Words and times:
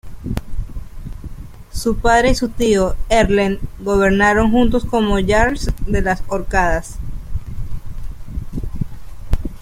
Su 1.71 1.97
padre 1.99 2.31
y 2.31 2.33
su 2.33 2.49
tío, 2.49 2.95
Erlend, 3.09 3.59
gobernaron 3.81 4.49
juntos 4.49 4.83
como 4.83 5.23
jarls 5.23 5.71
de 5.85 6.01
las 6.01 6.23
Orcadas. 6.27 6.97